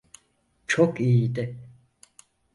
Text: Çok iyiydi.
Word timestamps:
Çok 0.67 0.99
iyiydi. 0.99 1.59